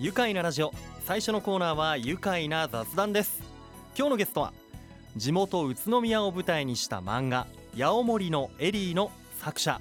[0.00, 0.72] 愉快なラジオ。
[1.04, 3.42] 最初のコーナーは愉快な雑談です。
[3.96, 4.52] 今日のゲストは
[5.16, 9.80] 地元宇都宮を舞台にした漫画八尾森のエリーの作者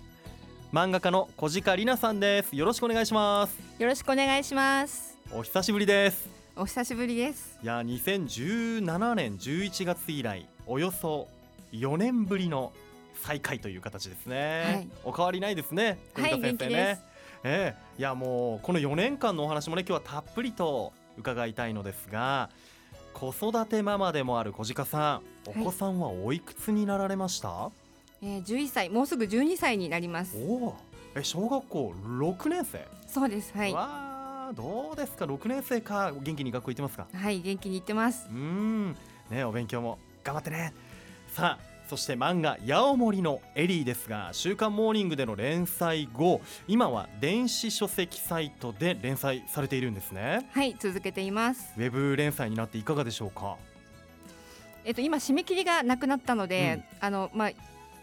[0.74, 2.56] 漫画家の小鹿里奈さんです。
[2.56, 3.56] よろしくお願いします。
[3.78, 5.16] よろしくお願いします。
[5.32, 6.28] お久しぶりです。
[6.56, 7.60] お久しぶりです。
[7.62, 11.28] いや2017年11月以来およそ
[11.74, 12.74] 4年ぶりの
[13.22, 14.88] 再開という形ですね、はい。
[15.04, 16.00] お変わりないですね。
[16.16, 17.07] はい元気です
[17.44, 22.50] ええいやもうこの4年間のお話もね今日はたっぷりと伺いたいのですが
[23.14, 27.72] 子育てママでもある小鹿さんおはい子さんはおいくつになられました、
[28.22, 30.38] えー、11歳もうすぐ12歳になります。
[30.38, 30.76] おお
[31.16, 33.74] え小学校6年生、そうですはい。
[33.74, 33.88] わ
[34.50, 37.08] あどうですか？6年生か元気に学校行ってますか？
[37.12, 38.28] はい元気に行ってます。
[38.30, 38.96] うーん
[39.32, 40.74] ねお勉強も頑張ってね。
[41.34, 50.50] さあそして漫画「八尾森のエリー」ですが「週刊モーニング」での連載後今は電子書籍サイトで連載されているんですね。
[50.52, 51.74] はい続けています。
[51.78, 53.56] ウェブ連載になっていかがでしょうか？
[54.84, 57.52] えっと今締め切りがなくなったので、あのまあ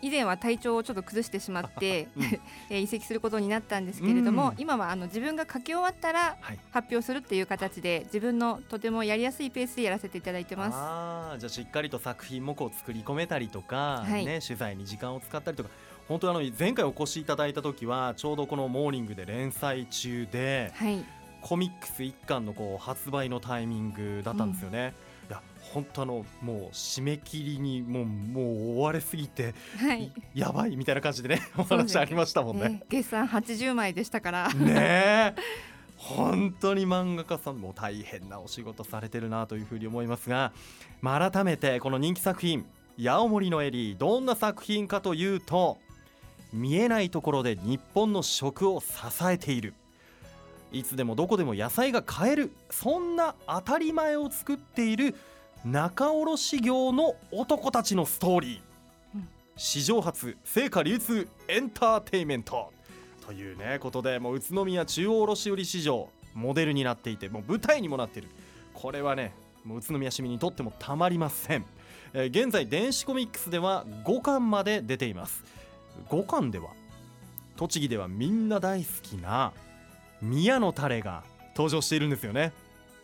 [0.03, 2.25] 以前は体調をちょっと崩してしまって、うん
[2.71, 10.75] えー移籍することになったんですけれども、うん今はあの自分が書き終わったらはい発表するっていう形で自分のとてもやりやすいペースでやらせていただいてます。
[10.77, 15.71] あーじゃあしっかりと作品もこう作り込めたりとか、はいね、取材に時間を使ったりとか
[16.09, 21.05] 本当にあの前回お越しいただいた時はちょうどこの「モーニング」で連載中ではい
[21.41, 24.95] コミックス一巻のこう発売のタイミングだったんですよね。
[25.29, 30.13] いや本当あのもう締め切りにもうもう追われすぎて、はい。
[30.35, 32.69] やばいみたいな感じでね お話ありましたもんね。
[32.69, 34.55] ね、月産80枚でしたから。
[34.55, 35.35] ねえ
[35.97, 40.53] 本当に漫画家さんも大変なお仕事されてるなというふうに思いますが、
[41.01, 42.67] まあ、改めてこの人気作品
[43.03, 45.79] 「八尾森のエリー」どんな作品かというと
[46.53, 48.89] 見えないところで日本の食を支
[49.29, 49.75] えている
[50.75, 55.15] いつでもどこでも野菜が買えるそんな当たり前を作っている
[55.65, 58.61] 仲卸業の男たちのストーリー、
[59.15, 62.73] うん史上初成果流通エンターテイメント。
[63.25, 68.29] というねことでもう宇都宮中央卸売市場モデルになっていてもう舞台にもなっている。
[68.75, 69.33] これはね
[69.65, 71.65] もう宇都宮市民にとってもたまりません、
[72.13, 75.45] えー現在電子コミックスでは5巻まで出ています。
[76.09, 76.71] 5巻では
[77.57, 79.53] 栃木ではみんな大好きな
[80.25, 81.23] 宮のタレが
[81.55, 82.53] 登場しているんですよね。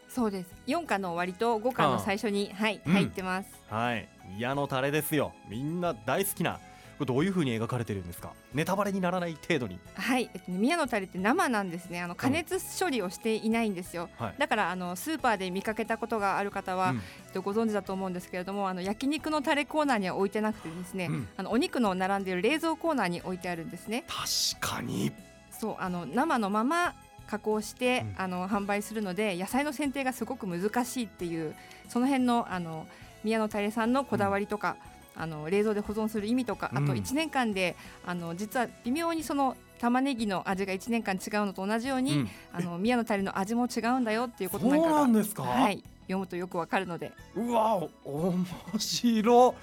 [0.09, 0.51] そうです。
[0.67, 2.93] 4巻の終わりと5巻の最初に、はい、うん。
[2.93, 3.49] 入ってます。
[3.69, 4.09] はい。
[4.35, 5.33] 宮のタレですよ。
[5.49, 6.59] みんな大好きな
[6.99, 8.33] これどういう風に描かれてるんですか？
[8.53, 9.79] ネタバレにならない程度に。
[9.95, 12.01] はい、えっとね、宮のタレって生なんですね。
[12.01, 14.09] あの加熱処理をしていないんですよ。
[14.19, 14.35] はい。
[14.39, 16.97] だからあのスーパーで見かけたことがある方は、うん。
[16.97, 21.29] えっとご存知だと思うんですけれども、あの焼肉のタレコーナーには置いてなくてですね、うん。
[21.37, 24.05] あのお肉の並んでいる冷蔵コーナーに置いてあるんですね。
[24.09, 25.13] 確かに。
[25.51, 26.95] そうあの生のまま
[27.31, 28.23] 加工して、うん。
[28.23, 31.55] あの販売するので野菜の選定がすごく難しいっていう
[31.89, 32.87] その辺のあの
[33.23, 34.77] 宮のタレさんのこだわりとか、
[35.15, 37.77] あの冷蔵で保存する意味とか、あとうん1年間で
[38.07, 42.29] あの実は微妙にその玉ねぎの味が1年間違うのと同じように、うん。
[42.53, 47.13] あの宮のタレの味も違うんだよっていうことなんそうかがなんですか、はい、読むとよくわかるので。
[47.35, 48.47] うわお面
[48.79, 49.55] 白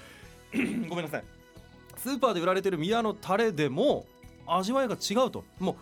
[0.88, 1.24] ごめんなさい。
[1.96, 4.06] スーパーで売られてる宮のタレでも
[4.46, 5.44] 味わいが違うと。
[5.58, 5.76] もう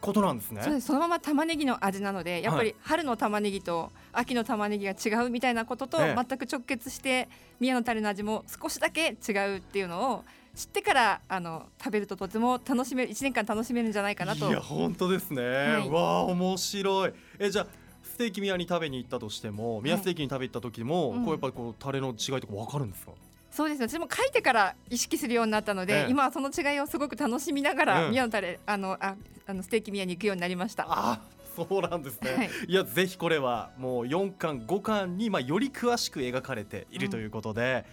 [0.00, 0.62] ことなんですね。
[0.62, 0.86] そうです。
[0.86, 6.14] そのまま玉ねぎの味なのでやっぱはり春の玉ねぎと秋の玉ねぎが違うみたいなこととええ。
[6.14, 7.28] 全く直結して
[7.60, 14.48] 宮のタレの味も少しだけ違うっていうのを知ってからあの食べるととても楽しめる1年間楽しめるんじゃないかなと。
[14.48, 15.88] いや本当ですね、い。
[15.88, 17.12] うわあ面白い。
[17.38, 17.66] えじゃあ
[18.02, 21.24] ステーキ宮に食べに行ったとしても宮ステーキに食べに行った時も、うん。
[21.24, 23.12] こうやっぱりこうタレの違いとかわかるんですか？
[23.50, 23.88] そうですね。
[23.88, 26.10] 私も書いてから意識するようになったので、ええ。
[26.10, 28.10] 今はその違いをすごく楽しみながら、うん。
[28.10, 29.16] 宮のタレあのあ
[29.46, 30.86] あのステーキ宮に行くようになりました。
[30.88, 31.20] あ
[31.56, 32.50] そうなんですね、はい。
[32.68, 37.84] い、やぜひこれはもう4巻5巻に、まあ、より詳しく描かれているうんということで、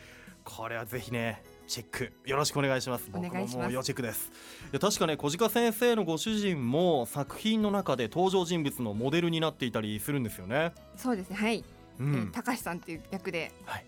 [0.44, 3.10] これはぜひねチェックよろしくお願いします。
[3.12, 3.74] お願いします。
[3.74, 4.32] 要チェックです。
[4.72, 10.74] いや確かね小鹿先生のご主人も作品の中で登場人物のモデルになっていたりするんですよね。
[10.96, 11.36] そうですね。
[11.36, 11.64] はい、う
[12.00, 13.86] えー高橋さんっていう役ではい。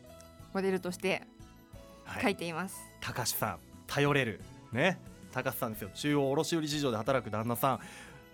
[0.53, 1.27] モデルとしてはい
[2.21, 2.77] 書いています。
[3.01, 3.57] 高橋さん
[3.88, 4.42] 頼れる。
[4.71, 5.00] ね。
[5.31, 5.89] 高橋さんですよ。
[5.94, 7.80] 中央卸売市場で働く旦那さん。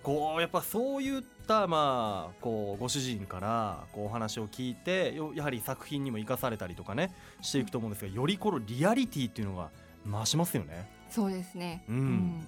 [0.04, 9.70] こうやっぱそういったまあこうご主人からこうお話を聞いてよやはり作品にも生かされたりとかねしていくと思うんですがよりこのリアリティっていうのが
[10.06, 10.90] 増しますよね。
[11.10, 11.86] そうですね。
[11.88, 12.48] うん。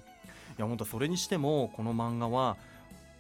[0.57, 2.57] いや本当それにしてもこの漫画は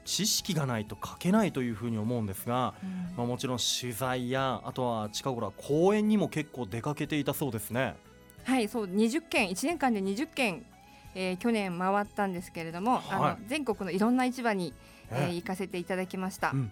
[0.05, 3.13] 知識がないと書けないというふうに思うんですが、うん。
[3.17, 7.95] まあ、もちろん取材やあとは近頃は公演にも結構出かけていたそうですね。
[8.43, 10.63] はい、そう20件1年間で20件、
[11.15, 13.41] えー去年回ったんですけれども、あはい。
[13.41, 14.73] の全国のいろんな市場に、
[15.09, 16.51] えーえ行かせていただきました。
[16.51, 16.71] うん。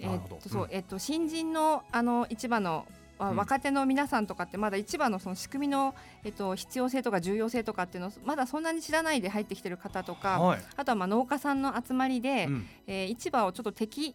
[0.00, 2.86] えーっとそうえっと新人のあの市場の
[3.20, 3.36] あうん。
[3.36, 5.94] 若手の皆さんとかってまだ市場のその仕組みの、
[6.24, 10.60] えっと、必要性とか重要性とかっていうのをまだそんなに知らないで入ってきてる方とか、はい。
[10.76, 12.66] あとはまあ農家さんの集まりで、うん。
[12.86, 14.14] えー市場をちょっと敵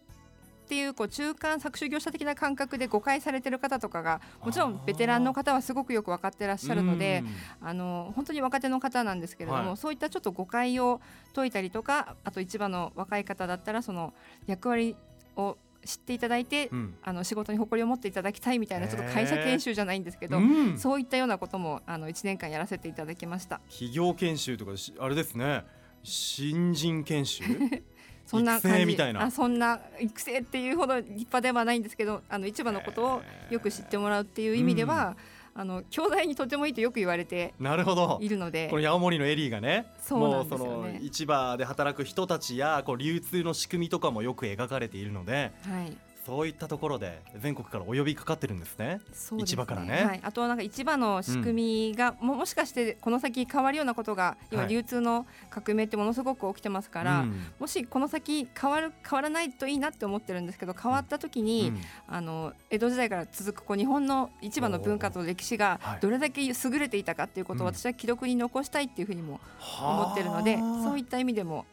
[0.66, 7.22] っていうこう中間搾取業者的な感覚で誤解されてる方とかがもちろんベテランの方はすごくよく分かってらっしゃるので
[7.60, 9.76] あの本当に若手の方なんですけれども、はい。
[9.76, 11.00] そういったちょっと誤解を
[11.36, 14.12] 解いたりとかあと市場の若い方だったらその
[14.48, 14.96] 役割
[15.36, 16.94] を知っていただいて、うん。
[17.02, 20.78] あの仕事に誇りを持っていただきたいみたいなちょっと会社研修じゃないんですけど、うん。
[20.78, 23.60] そういったようなこともあの1年間やらせていただきました。
[23.68, 25.64] 企業研修とかしあれですね。
[26.02, 27.44] 新人研修？
[28.26, 28.78] そんな育感じ。
[28.80, 29.22] 成みたいな。
[29.22, 35.16] あそんな育成っていうほど立派ではないんですけどあの市場のことをよく知ってもらうっていう意味では、
[35.58, 38.18] あの兄弟にとてもいいとよく言われてなるほど。
[38.20, 38.68] いるので。
[38.68, 41.00] この八森のエリーがねそうなんですよもうそのね。
[41.02, 49.00] 市場で働く人たちやこう流通の仕組みとかもよく描かれているのではいそういったところで全国からお呼びかかってるんですね。
[49.12, 50.04] す市場からね。
[50.04, 54.72] はい、あとはなんか市場の仕組みが、ももしかしてこの先変わるようなことが今はい。
[54.72, 57.44] 流通の革命ってものすごく起きてますから、うん。
[57.60, 61.80] もしこの先変わる変わらないといいなって思ってるんですけど変わった時に、うん。
[62.08, 66.00] あの江戸時代から続くこう日本の市場の文化と歴史がはい。
[66.00, 67.72] どれだけ優れていたかっていうことをうん。
[67.72, 69.38] 私は記録に残したいっていうふうにも
[69.80, 70.82] 思ってるので、はあ。
[70.82, 71.66] そういった意味でも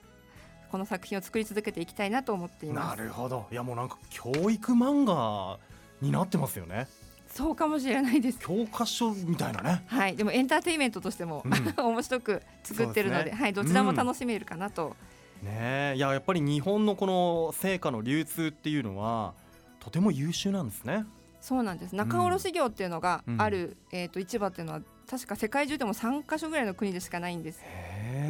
[0.74, 2.98] この作品を作り続けていきたいなと思っていまなす。
[2.98, 3.46] るほど。
[3.52, 5.60] いやもうなんか教育漫画
[6.02, 6.88] になってますよね。
[7.28, 8.40] そうかもしれないです。
[8.40, 9.84] 教科書みたいなね。
[9.86, 11.54] はい、でもエンターテインメントとしても、うん。
[11.94, 13.38] 面白く作ってるのでね。
[13.38, 14.96] はい、どちらも楽しめるかなと、
[15.44, 15.94] ねえ。
[15.96, 19.36] いややっぱり日本のこの成果の流通っていうのは
[19.80, 21.06] とても優秀なんですね。
[21.40, 21.96] そうなんです。
[21.96, 23.40] 仲卸業っていうのがうん。
[23.40, 27.60] ある、えー、と市場っていうのは確か世界中でも3カ所ぐらいの国でしかないんです。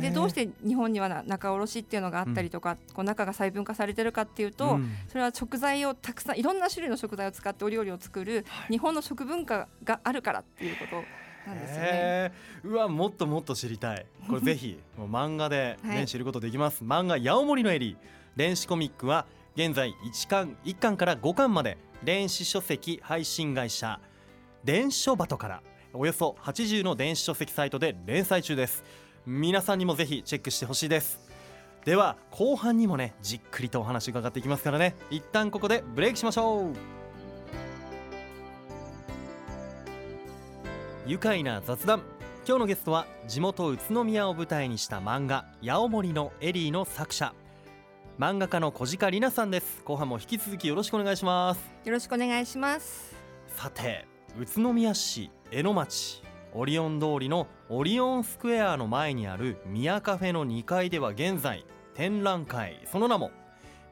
[0.01, 4.91] でどうして日本にはな仲卸っていうのがあったりとか、こう中が細分化されてるかっていうと、うん。
[5.07, 11.03] それは食材をたくさんいろんな種類の食材を使ってお料理を作る日本の食文化があるからっていうこと
[11.50, 12.31] なんですよね。
[12.63, 14.06] うわもっともっと知りたい。
[14.27, 16.83] これぜひもう漫画で、ねはい知ることできます。
[16.85, 17.97] 漫画「八尾森のエリー」
[18.35, 19.25] 電子コミックは
[19.56, 24.00] 現在1巻1巻から5巻まで電子書籍配信会社
[24.63, 25.62] 電書バトから
[25.94, 28.83] およそ80の電子書籍サイトで連載中です
[29.25, 31.20] 皆さんにもぜひチェックしてほしいです。
[31.86, 34.96] では後半にもねじっくりとお話伺っていきますからね。
[35.10, 36.74] 一旦ここでブレイクしましょう。
[41.06, 42.02] 愉快な雑談。
[42.46, 47.34] 今日のゲストは地元宇都宮を舞台にした漫画「八尾森のエリー」の作者。
[48.19, 49.81] 漫画家の小鹿里奈さんです。
[49.86, 51.60] 後半も引き続きよろしくお願いします。
[51.86, 53.16] よろしくお願いします。
[53.48, 54.06] さて
[54.38, 56.22] 宇都宮市江ノ町
[56.56, 61.66] オリオン通りのオリオンスクエアの前にある宮カフェの2階では現在
[61.96, 62.80] 展覧会。
[62.92, 63.32] その名も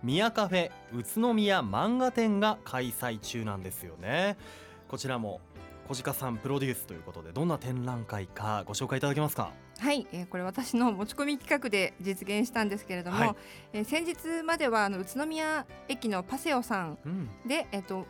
[0.03, 4.37] 宮カフェ宇都宮漫画展が開催中なんですよね。
[4.87, 5.41] こちらも
[5.87, 9.51] 小鹿さんプロデュースということでどんな展覧会かご紹介いただけますか？
[9.79, 13.35] はい、えーこれ私の持ち込み企画で実現したんですけれども、はい。
[13.73, 17.29] えー先日まではあの宇都宮駅のパセオさんうん。
[17.47, 18.05] で、えっと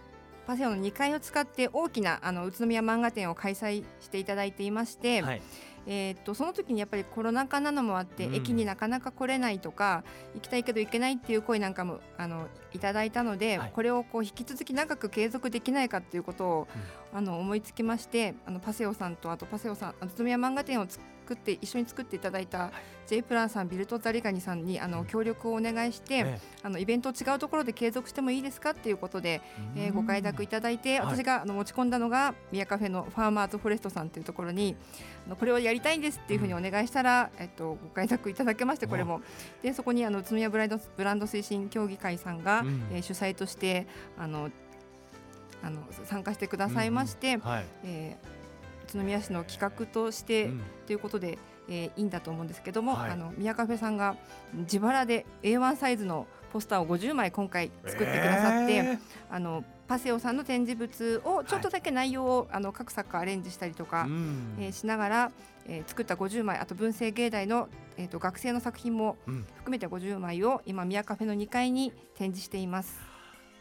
[0.48, 5.42] パセオの2階を使って大きなあの宇都宮漫画展を開催していただいていまして、はい。
[5.88, 8.36] えーっとその時にやっぱりコロナ禍なのもあって、うん。
[8.36, 10.04] 駅になかなか来れないとか
[10.36, 13.72] 行きたいけど行けないっていう声なんかもあのいただいたので、はい。
[13.74, 16.68] これをこう引き続き長く継続できないかっていうことを、
[17.14, 20.88] あの思いつきましてあのパセオさんとあとパセオさん宇都宮漫画展を
[21.32, 22.72] 作って一緒に作っていただいた
[23.08, 29.42] J プランさんビルトザリガニさんにあの協力をお願いして、えあのイベントを違うところで継続してもいいですかっていうことで、
[29.76, 31.18] ええーご快諾いただいて、はい。
[31.18, 34.76] 私があの持ち込んだのが宮カフェのファーマーズフォレストさんというところに
[35.26, 39.22] あのこれをやりたいんですっていうふうにお願いしたら、えっと、ご快諾いただけましてこれも。
[39.62, 42.88] でそこにあの宇都宮ブライドブランド推進協議会さんが、うん。
[42.92, 44.50] えー主催としてあの
[45.64, 48.41] あの参加してくださいまして、はい、えー
[48.98, 50.62] 宇都宮市の企画として、うん。
[50.86, 51.38] ということで、
[51.70, 53.12] えーいいんだと思うんですけども、はい。
[53.12, 54.16] あの宮カフェさんが
[54.54, 64.56] 自腹で A1 サイズのポスターを50枚今回作ってくださって、えあのパセオさんの展示物をちょっとだけ内容を、あの各作家アレンジしたりとーか、うん。
[64.60, 65.32] えーしながら、
[65.68, 69.46] えー作った50枚あと文政芸大の、えー、と学生の作品もうん。
[69.58, 73.11] 含めて50枚を今宮カフェの2階に展示しています。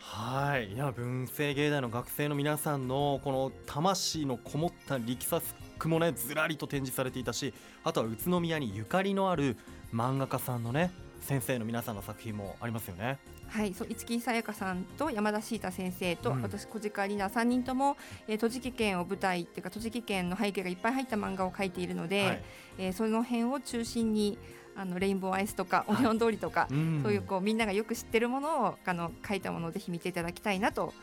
[0.01, 0.73] はい。
[0.73, 7.55] いや文政芸大の学生の皆さんのこの魂のこもった力作もねずらりと展示されていたし
[7.85, 9.57] あとは宇都宮にゆかりのある
[9.95, 10.91] 漫画家さんのね
[11.21, 13.19] 先生の皆さんの作品もありますよね。
[13.49, 16.43] はい、そう五木さやかさんと山田シータ先生と、うん。
[16.43, 17.97] 私小鹿里奈3人とも、
[18.29, 22.43] えー、栃木県を舞台っていうか栃木県の背景がいっぱい入った漫画を描いているので、はい。
[22.79, 24.39] えーその辺を中心に
[24.81, 27.01] あのレインボーアイスとかオリオン通りとか、うん。
[27.03, 30.95] そういうこうみんながよく知ってるものをあの書いたものをぜひ見ていただきたいなと、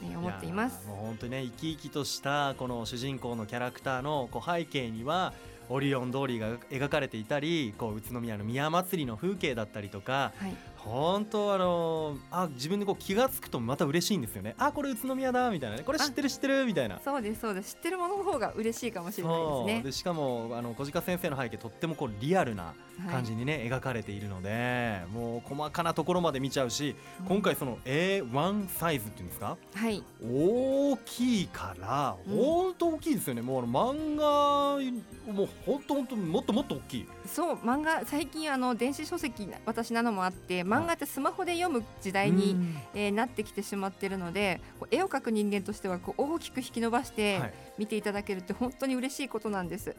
[0.00, 0.86] ね、思っています。
[0.86, 5.32] もう本当にね生き生きとしたこの主人公のキャラクターのこう背景には
[5.68, 14.54] オリオン通りが描かれていたりこう宇都宮の宮祭りの風景だったりとかはい、本当あのあ自分でこう気が付くとまた嬉しいんですよね。
[14.58, 15.82] あこれ宇都宮だみたいなね。
[15.84, 17.00] これ知ってる知ってるみたいな。
[17.04, 17.74] そうですそうです。
[17.74, 19.82] 知ってるものの方が嬉しいかもしれないですね。
[19.82, 22.74] でしかもあの小鹿先生の背景とってもこうリアルな
[23.10, 26.96] 感じにね、描かれているのでもう細かなところまで見ちゃうし
[27.28, 29.56] 今回その A1 サイズっていうんですか？
[29.74, 30.02] はい。
[30.24, 32.36] 大きいからうん。
[32.36, 37.08] 本当大きいですよね、もうあの漫画もう本当本当もっともっと大きい。
[37.26, 42.76] そう漫画最近あの電子書籍私なのもあって漫画ってスマホで読む時代に、うん。
[42.94, 47.54] えーなってきてしまっているので絵を描く人間としてはこう大きく引き伸ばしてはい。
[47.78, 49.96] 見ていただけるって本当に嬉しいことなんです。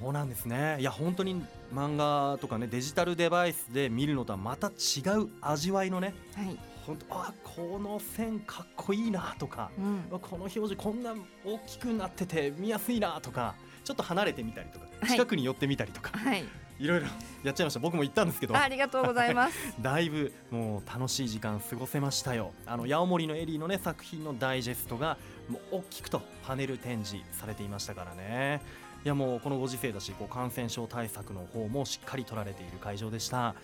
[0.00, 0.78] そうなんですね。
[0.80, 1.42] いや本当に
[1.74, 15.10] 漫画とかねデジタルデバイスで見るのとはまた違う味わいのねはい、本当あこの線かっこいいなとかうん、この表示こんな大きくなってて見やすいなとかちょっと離れてみたりとかはい。
[15.10, 16.44] 近くに寄ってみたりとか、はい、
[16.82, 17.06] い、ろいろ
[17.44, 17.80] やっちゃいました。
[17.80, 18.56] 僕も行ったんですけど。
[18.56, 19.74] あありがとうございます。
[19.80, 22.52] だいぶもう楽しい時間過ごせましたよ。
[22.66, 25.16] あの八尾森のエリーのね作品のダイジェストが
[25.48, 28.60] もう大きくとパネル展示されていましたからね。
[29.04, 33.56] いやもうこのご時世だしこう感染症対策の方もしっかり取られている会場でした、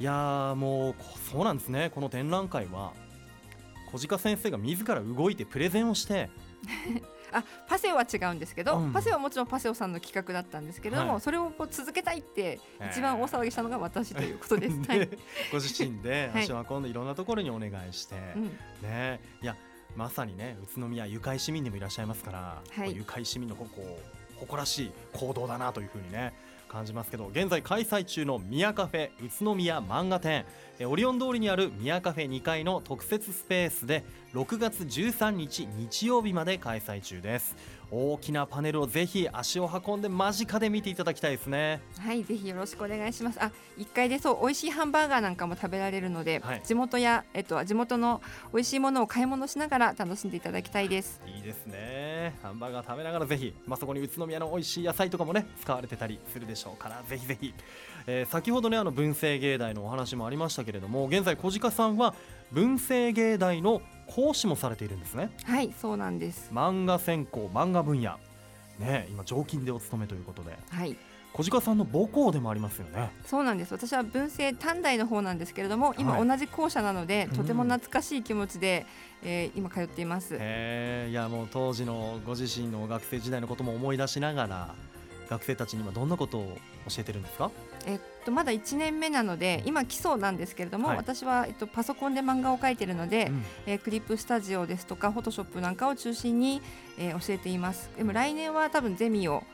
[0.00, 1.90] い、やーもうこそうなんですね。
[1.94, 2.92] この展覧会は
[3.92, 6.30] 小鹿先生が自ら動いてプレゼンをして
[7.32, 8.92] あパセオは違うんですけど、うん。
[8.92, 11.20] パセオはもちろんパセオさんの企画だったんですけれども、はい。
[11.20, 12.90] それをこう続けたいってえー。
[12.90, 14.78] 一番大騒ぎしたのが私ということで す。
[14.88, 15.00] はい。
[15.00, 15.18] で
[15.52, 16.44] ご自身ではい。
[16.44, 18.44] 足を運んでいろんなところにお願いして、うん。
[18.82, 19.56] ねいや
[19.96, 22.88] まさにね宇都宮愉快市民でもいらっしゃいますから、はい。
[22.88, 26.32] こう愉快市民のこう誇らしい行動だなというふうにね
[26.68, 30.44] 感じますけど現在開催中の宮カフェ宇都宮漫画展
[30.78, 34.04] えオリオン通りにある宮カフェ2階の特設スペースで
[34.34, 37.56] 6月13日日曜日まで開催中です。
[37.90, 41.80] 大きなパネルをぜひ足を運んで間近で見ていただきたいですね。
[41.98, 43.42] はい、ぜひよろしくお願いします。
[43.42, 46.62] あ、一階でそう美味しいハンバーガーなんかも食べられるので、はい。
[46.62, 48.20] 地元やえっと地元の
[48.52, 51.22] 美味しいものを買い物しながら楽しんでいただきたいです。
[51.26, 52.36] いいですね。
[52.42, 57.54] ハンバーガー食べながらぜひ、まあ、そこに宇都宮の美味しい野菜とかもね使われてたりするでしょうからぜひぜひ、
[58.06, 62.14] えー先ほどねあの文政芸大のお話もありましたけれども現在小鹿さんは
[62.52, 65.30] 文政芸大の講師もされているんですね。
[65.44, 66.50] はい、そうなんです。
[66.52, 68.18] 漫画専攻漫画分野。
[68.78, 70.56] ね今常勤でお勤めということで。
[70.70, 70.96] はい、
[71.32, 73.10] 小鹿さんの母校でもありますよね。
[73.26, 73.72] そうなんです。
[73.72, 76.28] 私は文政短大の方なんですけれども、今はい。
[76.28, 77.36] 同じ校舎なので、うん。
[77.36, 78.86] とても懐かしい気持ちで、
[79.22, 80.36] えー今通っています。
[80.36, 84.74] いやもう当時のご自身の学生時代のことも思い出しながら
[85.28, 86.58] 学生たちに今どんなことを
[86.88, 87.50] 教えてるんですか？
[87.86, 90.96] えっとまだ1年目なので、今基礎なんですけれども、はい。
[90.96, 93.44] 私はえっとパソコンで漫画を描いているので、うん。
[93.66, 96.62] えークリップスタジオですとかフォトショップなんかを中心に、
[96.98, 97.90] えー教えています。
[97.96, 99.44] でも来年は多分ゼミを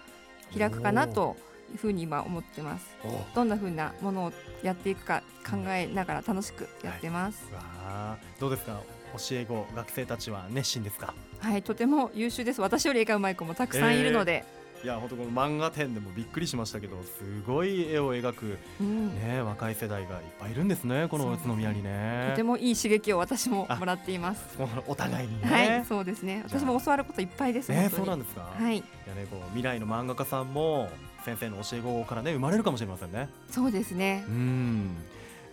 [0.57, 1.37] 開くかなと
[1.73, 2.87] いうふうに今思ってます。
[3.05, 3.35] お。
[3.35, 7.45] どんなふうなものをやっていくか考えながら楽しくやってます。
[7.53, 8.17] わあ。
[8.39, 8.81] どうですか？
[9.17, 11.15] 教え子学生たちは熱心ですか？
[11.39, 12.61] はい、とても優秀です。
[12.61, 14.45] 私より絵がうまい子もたくさんいるので、
[14.85, 19.15] いや本当この漫画展でもびっくりしましたけどすごい絵を描くうん。
[19.19, 22.27] ね若い世代がいっぱいいるんですねこの宇都宮にね。
[22.33, 24.59] とてもいい刺激を私ももらっています。
[24.59, 26.43] もお互いにね、はいそうですね。
[26.47, 30.91] 私も教わることいっぱいですねそうなんですか、い、はいやねこう未来の漫画家さんも
[31.25, 33.31] 先生の教え子からね生まれるかもしれませんね。
[33.51, 34.27] そうですね。
[34.29, 34.97] うん。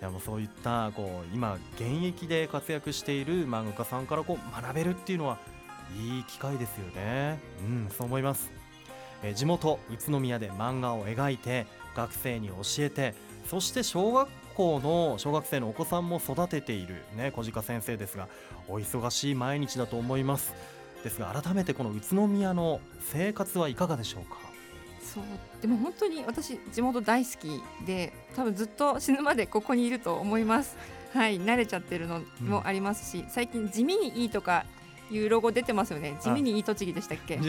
[0.01, 5.37] いやもうそういったこう今現役で活躍している漫画家さんからこう学べるっていうのは
[5.97, 7.39] いい機会ですよね。
[7.61, 8.60] うんそう思います
[9.23, 13.13] えー地元宇都宮で漫画を描いて学生に教えて
[13.49, 18.27] そして小学校の小学生のお子さんも育てているね小鹿先生ですが
[18.67, 20.53] お忙しい毎日だと思います。
[21.03, 24.37] ですが改めてこの宇都宮の生活はいかがでしょうか？
[25.01, 25.23] そう。
[25.59, 30.77] でも本当に私地元大好きで多分ずっと死ぬまでここにいると思います。
[31.11, 34.65] はい慣れちゃってるのもありますし、最近地味にいいとか
[35.11, 36.17] いうロゴ出てますよね。
[36.21, 37.39] 地味にいい栃木でしたっけ？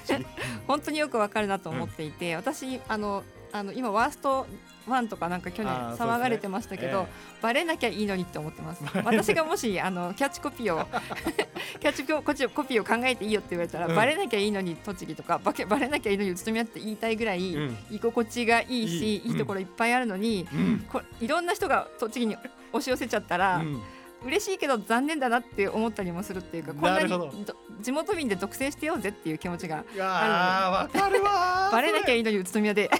[0.66, 4.46] 本当によくわかるなと思っていて、私あのあの今ワースト
[4.86, 8.82] ワンとかなんか去年騒がれてましたけど、えバレなきゃいいのにって思ってます。
[9.04, 10.86] 私がもしあのキャッチコピーを
[11.80, 13.94] キャッチコピーコピーを考えていいよって言われたら、うん。
[13.94, 17.76] バレなきゃいいのに栃木とかバケバレなきゃいいのに宇都宮って言いたいぐらい、うん。
[17.90, 20.86] 居心地がいいしいいいいところいっぱいあるのに、うん。
[20.90, 22.36] こいろんな人が栃木に
[22.72, 23.82] 押し寄せちゃったら、うん
[24.24, 27.46] 嬉しいけど残念だなって思ったりもするっていうかこんなに
[27.80, 31.72] 地元民で独占してようぜっていう気持ちがいやーわかるわー。
[31.72, 32.90] バレなきゃいいいのに宇都宮で。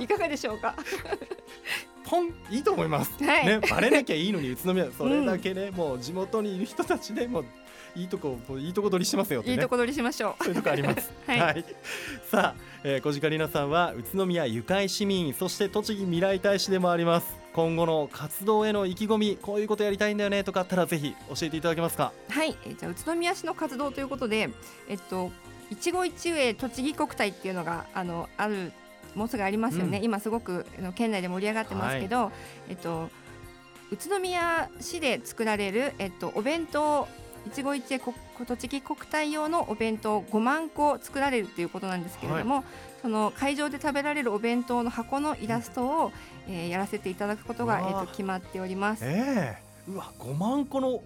[0.00, 0.74] いかがでしょうか？
[2.04, 3.46] ポンいいと思います、はい。
[3.46, 7.44] ねバレなきゃいいのに宇都宮それだけね、もう地元にいる人たちでもう
[7.96, 11.10] いいとこいいとこ取りしてますよねいいとこ取りしましょうそういうとこあります。
[11.26, 11.64] はい
[12.30, 17.34] さあ、えー、小鹿里奈さんは宇都宮ゆかい市民、そして栃木未来大使でもあります。
[17.54, 22.12] 今後の活動への意気込み、こういうことやりたいんだよねとかあったらぜひ教えていただけますか？
[22.28, 24.50] はい、えーじゃあ宇都宮市の活動ということで、
[24.88, 25.32] えっと
[25.70, 28.72] 一期一会栃木国体っていうのがあのある
[29.14, 29.98] もうすぐありますよね。
[29.98, 32.30] うん今すごくあの県内で盛り上がってますけど、
[32.68, 33.08] えっと
[33.90, 37.08] 宇都宮市で作られるえっとお弁当
[37.46, 38.14] 一期一会こ
[38.46, 42.64] 栃木国体用のお弁当5万個作られるということなんですけれども、
[43.02, 46.12] その会場で食べられるお弁当の箱のイラストを、
[46.48, 49.04] えーやらせていただくことが、えっと決まっております。
[49.04, 51.02] ええうわ、5万個の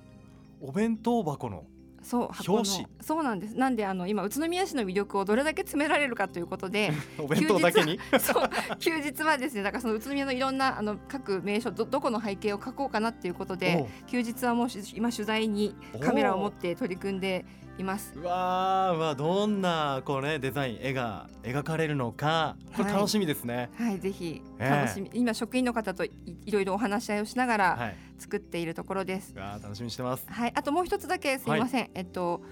[0.61, 1.65] お弁当箱の。
[2.03, 2.87] そう表紙。
[3.01, 3.55] そうなんです。
[3.57, 7.99] なんであの今宇都宮市の魅力をどれだけ詰められるかということで お弁当だけに？
[8.21, 17.45] そう休日はですねだからその宇都宮のいろんなあの各名所どどこの背景を描こうかなっていうことで休日はもうし今取材にカメラを持って取り組んで
[17.79, 18.13] います。
[18.15, 22.57] うわーうわどんなこうねデザイン絵が描かれるのか。
[22.77, 22.95] これはい。
[22.95, 23.71] 楽しみですね。
[23.79, 26.11] はいぜひええ楽しみ、今職員の方とい
[26.45, 27.97] いろいろお話し合いをしながらはい。
[28.21, 30.25] 作っているところですうわー楽しみにしてます。
[30.29, 32.43] はい、あともう一つだけすみません、えっと、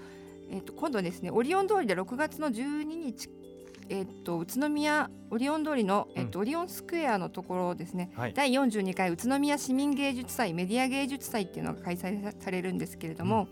[0.51, 3.29] えっと、今度ですね、オリオン通りで6月の12日。
[3.89, 8.11] えっと、宇都宮オリオン通りの、えっと、オリオンスクエアのところですね。
[8.15, 8.33] はい。
[8.33, 13.47] 第42回宇都宮市民芸術祭メディア芸術祭っていうのが開催さされるんですけれども、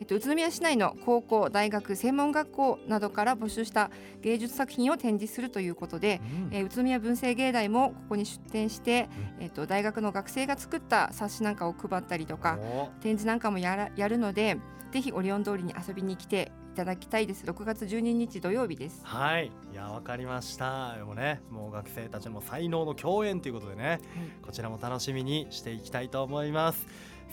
[0.00, 3.90] えっと、宇都宮市内の高校大学専門学校などから募集した
[4.22, 6.20] 芸術作品を展示するということで、
[6.50, 6.56] うん。
[6.56, 9.08] えー宇都宮文政芸大もここに出展して、
[9.40, 12.88] えっと、大学の学生が作った冊子なんかを配ったりとかお。
[13.00, 14.58] 展示なんかもやらやるので
[14.92, 20.96] ぜひオリオン通りに遊びに来ていただきたいです6月12日土曜日ですはい、いやわかりました。
[20.96, 24.00] でもね、もう学生たちの才能の共演ということでね、
[24.42, 26.86] こちらも楽しみにしていきたいと思います。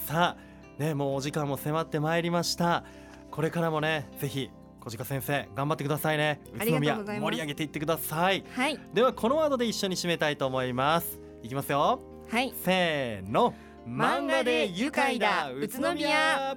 [0.06, 2.84] さあ、ね、もうお時間も迫ってまいりました。
[3.32, 4.50] これからもね、ぜひ
[4.80, 6.42] 小鹿先生頑張ってくださいね。
[6.56, 8.44] 宇都宮盛り上げていってください。
[8.52, 11.20] はいではこのワードで一緒に締めたいと思います。
[11.44, 12.02] いきますよ。
[12.30, 13.54] はいせーの
[13.88, 16.56] 漫画で愉快だ宇都宮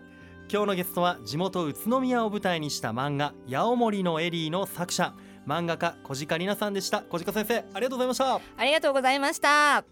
[0.52, 5.14] 今日のゲストは地元宇都宮を舞台にした漫画「八尾森のエリー」の作者。
[5.46, 7.00] 漫画家小鹿里奈さんでした。
[7.00, 8.34] 小鹿先生ありがとうございました。
[8.34, 9.82] ありがとうございました。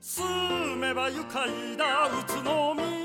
[0.00, 2.97] 住めば愉快だ宇都宮